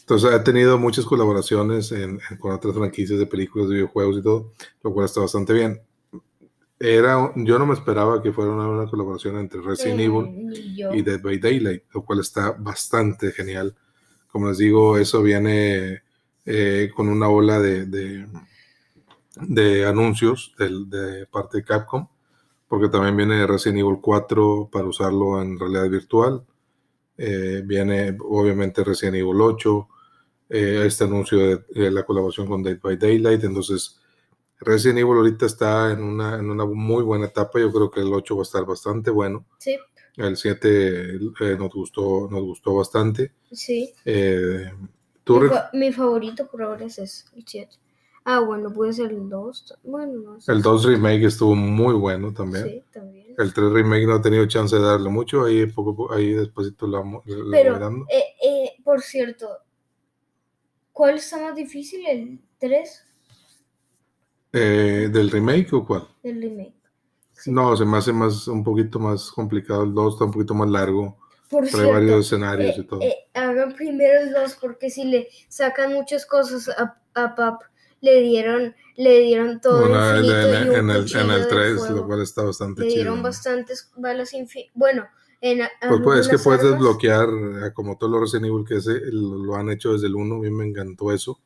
Entonces 0.00 0.32
ha 0.32 0.42
tenido 0.44 0.78
muchas 0.78 1.04
colaboraciones 1.04 1.92
en- 1.92 2.20
en- 2.30 2.38
con 2.38 2.52
otras 2.52 2.74
franquicias 2.74 3.18
de 3.18 3.26
películas, 3.26 3.68
de 3.68 3.74
videojuegos 3.76 4.18
y 4.18 4.22
todo, 4.22 4.52
lo 4.82 4.92
cual 4.92 5.06
está 5.06 5.20
bastante 5.20 5.52
bien. 5.52 5.80
Era, 6.86 7.32
yo 7.36 7.58
no 7.58 7.66
me 7.66 7.74
esperaba 7.74 8.22
que 8.22 8.32
fuera 8.32 8.50
una, 8.52 8.68
una 8.68 8.90
colaboración 8.90 9.38
entre 9.38 9.60
Resident 9.62 10.00
Eh, 10.00 10.04
Evil 10.04 10.52
y 10.94 11.02
Dead 11.02 11.20
by 11.22 11.38
Daylight, 11.38 11.82
lo 11.94 12.04
cual 12.04 12.20
está 12.20 12.52
bastante 12.52 13.32
genial. 13.32 13.74
Como 14.30 14.48
les 14.48 14.58
digo, 14.58 14.98
eso 14.98 15.22
viene 15.22 16.02
eh, 16.44 16.90
con 16.94 17.08
una 17.08 17.28
ola 17.28 17.58
de, 17.58 17.86
de, 17.86 18.26
de 19.40 19.86
anuncios 19.86 20.54
del- 20.58 20.88
de 20.90 21.26
parte 21.26 21.58
de 21.58 21.64
Capcom, 21.64 22.06
porque 22.68 22.88
también 22.88 23.16
viene 23.16 23.46
Resident 23.46 23.80
Evil 23.80 23.98
4 24.00 24.68
para 24.70 24.84
usarlo 24.86 25.40
en 25.40 25.58
realidad 25.58 25.88
virtual. 25.88 26.44
Eh, 27.16 27.62
viene 27.64 28.16
obviamente 28.20 28.82
Resident 28.84 29.16
Evil 29.16 29.40
8, 29.40 29.88
eh, 30.50 30.82
este 30.86 31.04
anuncio 31.04 31.38
de, 31.38 31.64
de 31.74 31.90
la 31.90 32.04
colaboración 32.04 32.46
con 32.46 32.62
Dead 32.62 32.78
by 32.80 32.96
Daylight. 32.96 33.44
Entonces, 33.44 34.00
Resident 34.60 34.98
Evil 35.00 35.16
ahorita 35.16 35.46
está 35.46 35.92
en 35.92 36.02
una, 36.02 36.36
en 36.36 36.50
una 36.50 36.64
muy 36.64 37.02
buena 37.02 37.26
etapa. 37.26 37.58
Yo 37.60 37.70
creo 37.72 37.90
que 37.90 38.00
el 38.00 38.12
8 38.12 38.36
va 38.36 38.42
a 38.42 38.44
estar 38.44 38.64
bastante 38.64 39.10
bueno. 39.10 39.44
Sí, 39.58 39.76
El 40.16 40.36
7 40.36 41.16
eh, 41.16 41.56
nos, 41.58 41.70
gustó, 41.72 42.28
nos 42.30 42.42
gustó 42.42 42.74
bastante. 42.76 43.32
sí. 43.52 43.92
Eh, 44.04 44.70
tú 45.24 45.40
Mi, 45.40 45.48
fa- 45.48 45.70
mi 45.72 45.92
favorito 45.92 46.46
por 46.46 46.62
ahora 46.62 46.86
es 46.86 46.98
ese, 46.98 47.24
el 47.36 47.44
7. 47.46 47.76
Ah, 48.26 48.40
bueno, 48.40 48.72
puede 48.72 48.92
ser 48.94 49.10
el 49.10 49.28
2. 49.28 49.74
Bueno, 49.82 50.12
no 50.22 50.40
sé. 50.40 50.50
el 50.52 50.62
2 50.62 50.84
Remake 50.86 51.26
estuvo 51.26 51.54
muy 51.54 51.92
bueno 51.94 52.32
también. 52.32 52.64
Sí, 52.64 52.82
también. 52.92 53.34
El 53.36 53.52
3 53.52 53.70
Remake 53.70 54.06
no 54.06 54.14
ha 54.14 54.22
tenido 54.22 54.46
chance 54.46 54.74
de 54.76 54.82
darle 54.82 55.10
mucho. 55.10 55.44
Ahí, 55.44 55.66
poco, 55.66 56.10
ahí 56.12 56.32
despacito 56.32 56.86
lo, 56.86 56.98
vamos- 56.98 57.22
Pero, 57.50 57.76
eh, 58.08 58.22
eh, 58.42 58.70
por 58.82 59.02
cierto, 59.02 59.48
¿cuál 60.92 61.16
está 61.16 61.38
más 61.40 61.54
difícil? 61.54 62.06
¿El 62.06 62.40
3 62.58 63.03
Eh, 64.54 65.08
¿Del 65.12 65.30
remake 65.30 65.72
o 65.72 65.84
cuál? 65.84 66.06
del 66.22 66.40
remake? 66.40 66.74
Sí. 67.32 67.50
No, 67.50 67.76
se 67.76 67.84
me 67.84 67.96
hace 67.98 68.12
más, 68.12 68.46
un 68.48 68.62
poquito 68.62 68.98
más 68.98 69.30
complicado. 69.32 69.82
El 69.82 69.92
2 69.92 70.14
está 70.14 70.24
un 70.24 70.30
poquito 70.32 70.54
más 70.54 70.68
largo. 70.70 71.18
Por 71.50 71.66
Trae 71.68 71.90
varios 71.90 72.26
cierto, 72.28 72.46
escenarios 72.46 72.76
eh, 72.78 72.80
y 72.80 72.84
todo. 72.86 73.00
eh, 73.02 73.16
hagan 73.34 73.74
primero 73.74 74.20
el 74.20 74.32
2 74.32 74.56
porque 74.60 74.88
si 74.90 75.04
le 75.04 75.28
sacan 75.48 75.92
muchas 75.92 76.24
cosas 76.26 76.68
a, 76.70 76.96
a 77.14 77.34
Pap, 77.34 77.60
le 78.00 78.20
dieron, 78.22 78.74
le 78.96 79.20
dieron 79.20 79.60
todo 79.60 79.82
infinito 79.88 80.40
en, 80.40 80.72
y 80.72 80.74
en 80.74 80.90
el, 80.90 81.16
en 81.16 81.30
el 81.30 81.40
de 81.42 81.46
3, 81.46 81.78
fuego. 81.78 81.96
lo 81.96 82.06
cual 82.06 82.22
está 82.22 82.42
bastante 82.42 82.82
Le 82.82 82.88
chido. 82.88 82.96
dieron 83.02 83.16
¿no? 83.18 83.22
bastantes 83.24 83.90
balas 83.96 84.32
infinitas. 84.32 84.72
Bueno, 84.74 85.04
en 85.40 85.62
a- 85.62 85.70
Pues, 85.88 86.00
pues, 86.02 86.20
es 86.20 86.28
que 86.28 86.38
puedes 86.38 86.62
armas- 86.62 86.72
desbloquear, 86.72 87.28
como 87.74 87.98
todos 87.98 88.12
los 88.12 88.20
Resident 88.22 88.46
Evil 88.46 88.64
que 88.66 88.78
lo, 89.12 89.36
lo 89.38 89.54
han 89.56 89.70
hecho 89.70 89.92
desde 89.92 90.06
el 90.06 90.14
1, 90.14 90.36
a 90.36 90.38
mí 90.38 90.50
me 90.50 90.66
encantó 90.66 91.12
eso, 91.12 91.38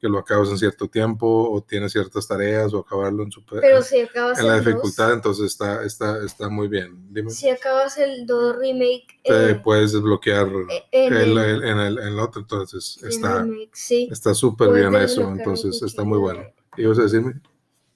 que 0.00 0.08
lo 0.08 0.18
acabas 0.18 0.50
en 0.50 0.58
cierto 0.58 0.88
tiempo 0.88 1.50
o 1.50 1.62
tienes 1.62 1.92
ciertas 1.92 2.28
tareas 2.28 2.74
o 2.74 2.80
acabarlo 2.80 3.22
en, 3.22 3.32
super, 3.32 3.60
Pero 3.60 3.82
si 3.82 4.00
acabas 4.00 4.38
en 4.38 4.46
la 4.46 4.56
el 4.56 4.64
2, 4.64 4.66
dificultad, 4.66 5.12
entonces 5.12 5.46
está, 5.46 5.82
está, 5.84 6.24
está 6.24 6.48
muy 6.48 6.68
bien. 6.68 7.12
Dime, 7.12 7.30
si 7.30 7.48
acabas 7.48 7.96
el 7.98 8.26
2 8.26 8.56
remake 8.56 9.06
te 9.24 9.50
eh, 9.50 9.54
puedes 9.54 9.92
desbloquear 9.92 10.48
eh, 10.70 10.84
en 10.92 11.14
el, 11.14 11.38
el, 11.38 11.64
en, 11.64 11.78
el, 11.78 11.98
en 11.98 12.06
el 12.08 12.18
otro, 12.18 12.42
entonces 12.42 12.98
en 13.02 13.08
está 13.08 13.42
remake, 13.42 13.70
sí. 13.74 14.08
está 14.10 14.34
súper 14.34 14.70
bien 14.72 14.94
eso, 14.94 15.22
entonces 15.22 15.80
está 15.82 16.04
muy 16.04 16.18
bueno. 16.18 16.42
¿Ibas 16.76 16.98
a 16.98 17.02
decirme? 17.02 17.40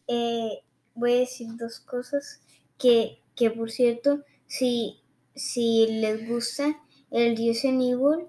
Eh, 0.06 0.62
voy 0.94 1.12
a 1.12 1.18
decir 1.18 1.48
dos 1.56 1.80
cosas 1.80 2.40
que, 2.78 3.22
que 3.34 3.50
por 3.50 3.70
cierto, 3.70 4.20
si, 4.46 5.00
si 5.34 5.86
les 6.00 6.28
gusta 6.28 6.80
el 7.10 7.36
Resident 7.36 7.82
Evil 7.82 8.26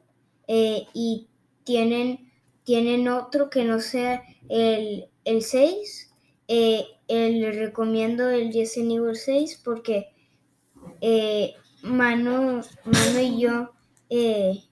eh, 0.48 0.86
y 0.94 1.28
tienen, 1.64 2.29
tienen 2.70 3.08
otro 3.08 3.50
que 3.50 3.64
no 3.64 3.80
sea 3.80 4.22
el, 4.48 5.10
el 5.26 5.42
6, 5.42 6.14
eh, 6.48 6.86
eh, 7.08 7.32
les 7.32 7.56
recomiendo 7.56 8.30
el 8.30 8.54
Resident 8.54 8.92
Evil 8.92 9.16
6 9.16 9.62
porque 9.66 10.14
eh, 11.02 11.56
Mano, 11.82 12.62
Mano 12.86 13.20
y 13.20 13.42
yo 13.42 13.72
eh, 14.12 14.66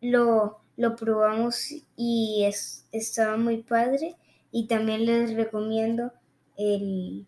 lo, 0.00 0.62
lo 0.78 0.96
probamos 0.96 1.66
y 1.96 2.44
es, 2.46 2.86
estaba 2.92 3.36
muy 3.36 3.58
padre. 3.58 4.16
Y 4.50 4.66
también 4.66 5.04
les 5.04 5.34
recomiendo 5.34 6.12
el, 6.56 7.26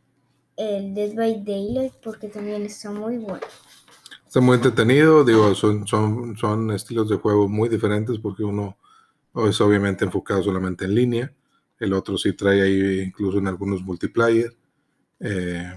el 0.56 0.94
Dead 0.94 1.14
by 1.14 1.44
Daylight 1.44 1.92
porque 2.02 2.28
también 2.28 2.62
está 2.62 2.90
muy 2.90 3.18
bueno. 3.18 3.46
Está 4.26 4.40
muy 4.40 4.54
entretenido, 4.54 5.24
digo, 5.24 5.54
son, 5.54 5.86
son, 5.86 6.38
son 6.38 6.70
estilos 6.70 7.10
de 7.10 7.16
juego 7.16 7.50
muy 7.50 7.68
diferentes 7.68 8.18
porque 8.18 8.44
uno 8.44 8.78
es 9.34 9.60
obviamente 9.60 10.04
enfocado 10.04 10.42
solamente 10.42 10.84
en 10.84 10.94
línea, 10.94 11.34
el 11.78 11.92
otro 11.94 12.18
sí 12.18 12.32
trae 12.34 12.62
ahí 12.62 13.00
incluso 13.00 13.38
en 13.38 13.48
algunos 13.48 13.82
multiplayer. 13.82 14.56
eh, 15.20 15.74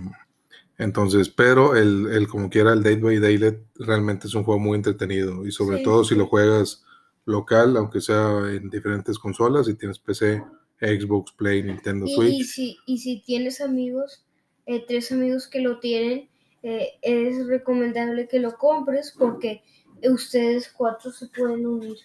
entonces, 0.77 1.29
pero 1.29 1.75
el, 1.75 2.07
el 2.07 2.27
como 2.27 2.49
quiera, 2.49 2.73
el 2.73 2.83
Dead 2.83 2.99
by 2.99 3.19
Daylight 3.19 3.59
realmente 3.75 4.27
es 4.27 4.35
un 4.35 4.43
juego 4.43 4.59
muy 4.59 4.75
entretenido 4.75 5.45
y 5.45 5.51
sobre 5.51 5.79
Sí, 5.79 5.79
todo 5.79 6.03
si 6.03 6.15
lo 6.15 6.27
juegas 6.27 6.83
local, 7.25 7.77
aunque 7.77 8.01
sea 8.01 8.39
en 8.51 8.69
diferentes 8.69 9.17
consolas, 9.19 9.67
si 9.67 9.75
tienes 9.75 9.99
PC, 9.99 10.43
Xbox, 10.81 11.31
Play, 11.33 11.63
Nintendo 11.63 12.07
Y, 12.07 12.39
y 12.39 12.43
Switch. 12.43 12.45
si, 12.45 12.77
y 12.85 12.99
si 12.99 13.21
tienes 13.21 13.59
amigos, 13.61 14.23
eh, 14.65 14.83
tres 14.87 15.11
amigos 15.11 15.47
que 15.47 15.59
lo 15.59 15.79
tienen, 15.79 16.29
eh, 16.63 16.93
es 17.01 17.45
recomendable 17.47 18.27
que 18.27 18.39
lo 18.39 18.57
compres 18.57 19.13
porque 19.17 19.63
ustedes 20.03 20.71
cuatro 20.71 21.11
se 21.11 21.27
pueden 21.27 21.65
unir. 21.65 21.97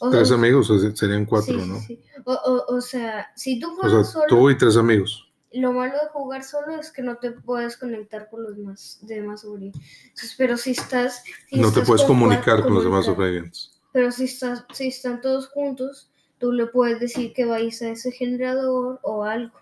O, 0.00 0.10
Tres 0.10 0.30
amigos, 0.30 0.70
serían 0.94 1.24
cuatro, 1.24 1.54
sí, 1.58 1.66
¿no? 1.68 1.80
sí. 1.80 2.00
O, 2.24 2.32
o- 2.32 2.76
o 2.76 2.80
sea, 2.80 3.28
si 3.34 3.58
tú 3.58 3.72
O 3.72 3.76
juegas 3.76 4.12
sea, 4.12 4.20
solo, 4.22 4.26
tú 4.28 4.50
y 4.50 4.58
tres 4.58 4.76
amigos. 4.76 5.26
lo 5.52 5.72
malo 5.72 5.94
de 5.94 6.08
jugar 6.12 6.44
solo 6.44 6.78
es 6.78 6.90
que 6.90 7.02
no 7.02 7.16
te 7.16 7.30
puedes 7.32 7.76
conectar 7.78 8.28
con 8.28 8.42
los 8.42 8.58
más 8.58 8.98
demás 9.02 9.40
sobrevivientes. 9.40 10.34
Pero 10.36 10.56
si 10.56 10.72
estás... 10.72 11.22
si 11.48 11.58
no 11.60 11.72
te 11.72 11.80
puedes 11.82 12.02
con 12.02 12.18
comunicar 12.18 12.62
con 12.62 12.74
los 12.74 12.84
demás 12.84 13.06
sobrevivientes. 13.06 13.80
Pero 13.92 14.12
si, 14.12 14.24
estás, 14.24 14.64
si 14.74 14.88
están 14.88 15.22
todos 15.22 15.48
juntos, 15.48 16.10
tú 16.38 16.52
le 16.52 16.66
puedes 16.66 17.00
decir 17.00 17.32
que 17.32 17.46
vayas 17.46 17.80
a 17.80 17.88
ese 17.88 18.12
generador 18.12 19.00
o 19.02 19.24
algo. 19.24 19.54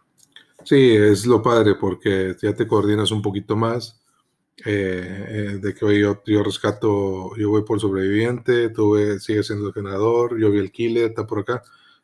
Sí, 0.65 0.97
es 0.97 1.27
lo 1.27 1.43
padre 1.43 1.77
porque 1.77 2.35
ya 2.43 2.53
te 2.55 2.67
coordinas 2.67 3.13
un 3.13 3.23
poquito 3.23 3.55
más. 3.55 4.01
Eh, 4.65 5.27
eh, 5.55 5.59
de 5.61 5.75
que 5.75 5.99
yo, 5.99 6.23
yo 6.25 6.43
rescato, 6.43 7.35
yo 7.37 7.51
voy 7.51 7.63
por 7.65 7.81
sobreviviente, 7.81 8.69
tú 8.71 8.93
ve- 8.93 9.19
sigues 9.21 9.47
siendo 9.49 9.69
el 9.69 9.75
generador, 9.75 10.39
yo 10.39 10.51
vi 10.51 10.59
el 10.59 10.71
killer, 10.71 11.11
está 11.11 11.27
por 11.27 11.41
acá. 11.41 11.63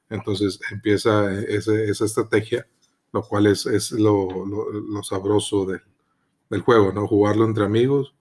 Entonces 0.09 0.59
empieza 0.73 1.33
ese- 1.43 1.89
esa 1.89 2.05
estrategia, 2.05 2.67
lo 3.13 3.23
cual 3.23 3.47
es, 3.47 3.67
es 3.67 3.93
lo, 3.93 4.45
lo- 4.47 4.71
lo 4.73 5.03
sabroso 5.05 5.65
del, 5.67 5.81
del 6.51 6.63
juego, 6.63 6.93
¿no? 6.93 7.07
Jugarlo 7.07 7.45
entre 7.45 7.65
amigos, 7.65 8.15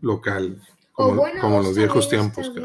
local, 0.00 0.60
como, 0.92 1.16
bueno, 1.16 1.40
como 1.42 1.58
los 1.58 1.76
viejos 1.76 2.08
tiempos. 2.08 2.50
que- 2.54 2.60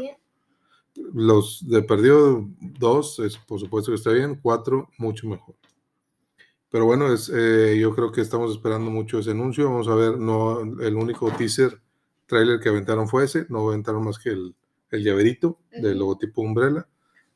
los 1.14 1.66
de 1.68 1.82
perdido 1.82 2.46
dos, 2.60 3.18
es, 3.18 3.36
por 3.36 3.58
supuesto 3.60 3.90
que 3.90 3.96
está 3.96 4.10
bien, 4.10 4.38
cuatro, 4.42 4.88
mucho 4.98 5.26
mejor. 5.28 5.54
Pero 6.72 6.86
bueno, 6.86 7.12
es, 7.12 7.30
eh, 7.32 7.78
yo 7.78 7.94
creo 7.94 8.10
que 8.10 8.22
estamos 8.22 8.50
esperando 8.50 8.90
mucho 8.90 9.18
ese 9.20 9.30
anuncio. 9.32 9.66
Vamos 9.70 9.86
a 9.88 9.94
ver, 9.94 10.18
no, 10.18 10.60
el 10.80 10.96
único 10.96 11.30
teaser 11.30 11.78
trailer 12.26 12.58
que 12.60 12.70
aventaron 12.70 13.06
fue 13.08 13.24
ese, 13.24 13.46
no 13.50 13.68
aventaron 13.68 14.02
más 14.04 14.18
que 14.18 14.30
el, 14.30 14.54
el 14.90 15.04
llaverito 15.04 15.58
del 15.70 15.98
logotipo 15.98 16.40
Umbrella 16.42 16.88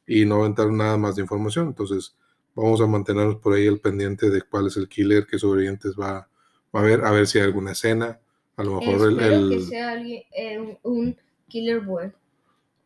y 0.06 0.24
no 0.24 0.36
aventaron 0.36 0.76
nada 0.78 0.96
más 0.96 1.16
de 1.16 1.22
información. 1.22 1.68
Entonces, 1.68 2.16
vamos 2.54 2.80
a 2.80 2.86
mantenernos 2.86 3.36
por 3.36 3.52
ahí 3.52 3.66
el 3.66 3.78
pendiente 3.78 4.30
de 4.30 4.40
cuál 4.42 4.68
es 4.68 4.76
el 4.78 4.88
killer 4.88 5.26
que 5.26 5.38
sobrevivientes 5.38 5.92
va, 6.00 6.28
va 6.74 6.80
a 6.80 6.82
ver, 6.82 7.04
a 7.04 7.10
ver 7.10 7.26
si 7.26 7.38
hay 7.38 7.44
alguna 7.44 7.72
escena. 7.72 8.18
A 8.56 8.64
lo 8.64 8.76
mejor 8.80 9.06
el, 9.08 9.18
Espero 9.20 9.36
el- 9.36 9.48
que 9.50 9.60
sea 9.60 9.90
alguien, 9.90 10.22
eh, 10.34 10.78
un 10.82 11.14
killer 11.48 11.80
bueno. 11.82 12.14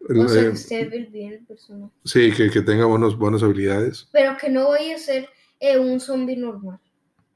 el- 0.09 0.19
O 0.19 0.29
sea, 0.29 0.43
eh, 0.43 0.47
que 0.47 0.53
esté 0.55 0.85
bien 1.13 1.33
el 1.35 1.47
personaje. 1.47 1.93
sí, 2.05 2.33
que, 2.33 2.51
que 2.51 2.63
tenga 2.63 2.87
buenos, 2.87 3.17
buenas 3.17 3.45
habilidades. 3.45 4.09
Pero 4.11 4.37
que 4.37 4.49
no 4.51 4.71
vaya 4.71 4.97
a 4.97 4.99
ser 4.99 5.29
eh, 5.61 5.79
un 5.79 6.01
zombie 6.01 6.37
normal. 6.37 6.81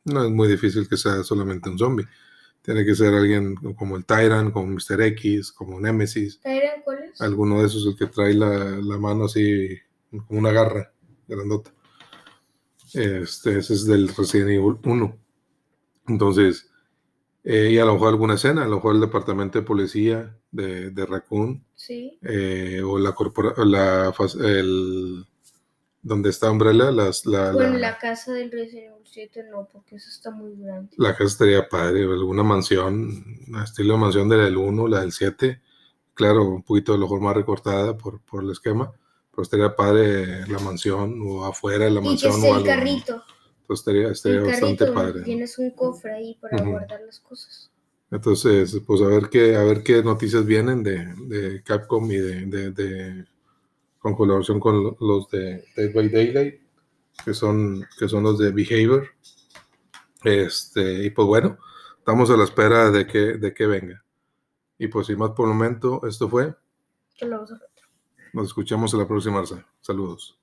No 0.04 0.24
es 0.24 0.30
muy 0.30 0.48
difícil 0.48 0.88
que 0.88 0.96
sea 0.96 1.22
solamente 1.22 1.68
un 1.70 1.78
zombie. 1.78 2.06
Tiene 2.62 2.84
que 2.84 2.94
ser 2.94 3.12
alguien 3.14 3.54
como 3.76 3.96
el 3.96 4.04
Tyrant, 4.04 4.52
como 4.52 4.66
Mr. 4.68 5.00
X, 5.02 5.52
como 5.52 5.78
Nemesis. 5.80 6.40
¿Tyrion 6.40 6.82
cuál 6.82 7.04
es? 7.04 7.20
Alguno 7.20 7.60
de 7.60 7.66
esos, 7.66 7.86
el 7.86 7.96
que 7.96 8.06
trae 8.06 8.34
la, 8.34 8.48
la 8.48 8.98
mano 8.98 9.26
así, 9.26 9.68
como 10.26 10.40
una 10.40 10.50
garra 10.52 10.90
grandota. 11.28 11.72
Este, 12.92 13.58
ese 13.58 13.74
es 13.74 13.86
del 13.86 14.08
Resident 14.08 14.50
Evil 14.50 14.76
1. 14.84 15.18
Entonces, 16.08 16.70
eh, 17.42 17.70
y 17.72 17.78
a 17.78 17.84
lo 17.84 17.94
mejor 17.94 18.08
alguna 18.08 18.34
escena, 18.34 18.64
a 18.64 18.68
lo 18.68 18.76
mejor 18.76 18.94
el 18.94 19.00
departamento 19.00 19.58
de 19.58 19.64
policía 19.66 20.36
de, 20.50 20.90
de 20.90 21.06
Raccoon, 21.06 21.64
Sí. 21.74 22.18
eh, 22.22 22.82
o 22.84 22.98
la 22.98 23.12
corpora, 23.14 23.52
la, 23.64 24.14
el, 24.42 25.26
donde 26.04 26.30
está 26.30 26.50
Umbrella, 26.50 26.90
las, 26.92 27.26
la, 27.26 27.50
Bueno, 27.50 27.72
la- 27.72 27.78
la 27.90 27.98
casa 27.98 28.32
del 28.32 28.52
Resident 28.52 28.92
Evil 28.92 29.02
7 29.04 29.42
no, 29.50 29.66
porque 29.72 29.96
eso 29.96 30.08
está 30.10 30.30
muy 30.30 30.54
grande. 30.56 30.90
La 30.98 31.12
casa 31.12 31.24
estaría 31.24 31.68
padre, 31.68 32.04
alguna 32.04 32.42
mansión, 32.44 33.24
estilo 33.64 33.96
mansión 33.98 34.28
de 34.28 34.36
la 34.36 34.44
del 34.44 34.56
1, 34.58 34.86
la 34.86 35.00
del 35.00 35.10
7. 35.12 35.60
Claro, 36.14 36.44
un 36.46 36.62
poquito 36.62 36.92
a 36.92 36.96
lo 36.96 37.02
mejor 37.06 37.20
más 37.20 37.34
recortada 37.34 37.96
por, 37.96 38.20
por 38.20 38.44
el 38.44 38.50
esquema, 38.50 38.92
pero 39.30 39.42
estaría 39.42 39.74
padre 39.74 40.46
la 40.46 40.58
mansión 40.60 41.18
o 41.26 41.44
afuera 41.44 41.86
de 41.86 41.90
la 41.90 42.00
Y 42.00 42.02
que 42.04 42.08
mansión 42.10 42.34
o 42.34 42.46
el 42.46 42.52
algo. 42.54 42.66
carrito. 42.66 43.22
Entonces 43.62 43.80
estaría, 43.80 44.08
estaría 44.10 44.38
el 44.40 44.44
bastante 44.44 44.76
carrito 44.84 44.94
padre. 44.94 45.22
tienes 45.22 45.58
un 45.58 45.70
cofre 45.70 46.12
ahí 46.12 46.38
para 46.40 46.60
Ujú. 46.60 46.70
guardar 46.70 47.00
las 47.00 47.18
cosas. 47.18 47.70
Entonces, 48.10 48.78
pues 48.86 49.00
a 49.00 49.06
ver 49.06 49.28
qué, 49.30 49.56
a 49.56 49.62
ver 49.64 49.82
qué 49.82 50.02
noticias 50.02 50.44
vienen 50.44 50.82
de, 50.82 51.14
de 51.26 51.62
Capcom 51.64 52.08
y 52.12 52.16
de, 52.16 52.46
de- 52.46 52.70
de- 52.70 53.24
con 54.04 54.14
colaboración 54.14 54.60
con 54.60 54.84
lo- 54.84 54.96
los 55.00 55.30
de 55.30 55.64
Dead 55.74 55.94
by 55.94 56.10
Daylight, 56.10 56.60
que 57.24 57.32
son, 57.32 57.86
que 57.98 58.06
son 58.06 58.22
los 58.22 58.38
de 58.38 58.50
Behavior. 58.50 59.08
Este, 60.22 61.04
y 61.04 61.08
pues 61.10 61.26
bueno, 61.26 61.56
estamos 61.96 62.28
a 62.30 62.36
la 62.36 62.44
espera 62.44 62.90
de 62.90 63.06
que, 63.06 63.38
de 63.38 63.54
que 63.54 63.66
venga. 63.66 64.04
Y 64.78 64.88
pues 64.88 65.06
sin 65.06 65.18
más 65.18 65.30
por 65.30 65.48
el 65.48 65.54
momento, 65.54 66.02
esto 66.06 66.28
fue. 66.28 66.54
Nos 68.34 68.48
escuchamos 68.48 68.92
en 68.92 69.00
la 69.00 69.08
próxima. 69.08 69.38
Arza. 69.38 69.66
Saludos. 69.80 70.38